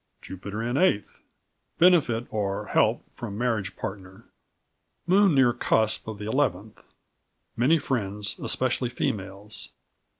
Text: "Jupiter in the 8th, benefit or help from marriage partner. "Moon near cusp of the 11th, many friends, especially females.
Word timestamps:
"Jupiter 0.23 0.63
in 0.63 0.73
the 0.77 0.81
8th, 0.81 1.21
benefit 1.77 2.25
or 2.31 2.65
help 2.69 3.05
from 3.13 3.37
marriage 3.37 3.75
partner. 3.75 4.25
"Moon 5.05 5.35
near 5.35 5.53
cusp 5.53 6.07
of 6.07 6.17
the 6.17 6.25
11th, 6.25 6.95
many 7.55 7.77
friends, 7.77 8.35
especially 8.39 8.89
females. 8.89 9.69